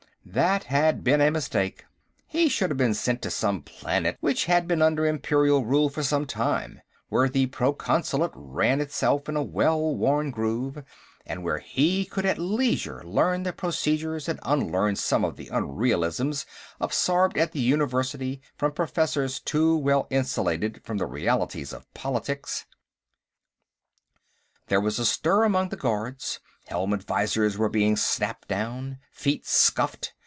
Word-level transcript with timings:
That 0.23 0.65
had 0.65 1.03
been 1.03 1.19
the 1.19 1.29
mistake. 1.31 1.83
He 2.27 2.47
should 2.47 2.69
have 2.69 2.77
been 2.77 2.93
sent 2.93 3.21
to 3.23 3.31
some 3.31 3.63
planet 3.63 4.17
which 4.21 4.45
had 4.45 4.65
been 4.67 4.81
under 4.81 5.05
Imperial 5.05 5.65
rule 5.65 5.89
for 5.89 6.03
some 6.03 6.25
time, 6.27 6.79
where 7.09 7.27
the 7.27 7.47
Proconsulate 7.47 8.31
ran 8.35 8.79
itself 8.79 9.27
in 9.27 9.35
a 9.35 9.41
well 9.43 9.93
worn 9.95 10.29
groove, 10.31 10.83
and 11.25 11.43
where 11.43 11.57
he 11.57 12.05
could 12.05 12.25
at 12.25 12.37
leisure 12.37 13.03
learn 13.03 13.43
the 13.43 13.51
procedures 13.51 14.29
and 14.29 14.39
unlearn 14.43 14.95
some 14.95 15.25
of 15.25 15.35
the 15.37 15.47
unrealisms 15.49 16.45
absorbed 16.79 17.35
at 17.37 17.51
the 17.51 17.59
University 17.59 18.41
from 18.55 18.71
professors 18.71 19.39
too 19.39 19.75
well 19.75 20.07
insulated 20.11 20.81
from 20.85 20.97
the 20.97 21.07
realities 21.07 21.73
of 21.73 21.91
politics. 21.95 22.65
There 24.67 24.79
was 24.79 24.97
a 24.99 25.05
stir 25.05 25.43
among 25.43 25.69
the 25.69 25.77
guards; 25.77 26.39
helmet 26.67 27.03
visors 27.03 27.57
were 27.57 27.67
being 27.67 27.97
snapped 27.97 28.47
down; 28.47 28.97
feet 29.11 29.45
scuffed. 29.45 30.13